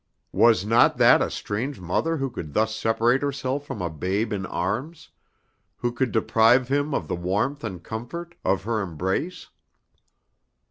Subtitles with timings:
[0.31, 4.47] Was not that a strange mother who could thus separate herself from a babe in
[4.47, 5.11] arms;
[5.77, 9.49] who could deprive him of the warmth and comfort of her embrace?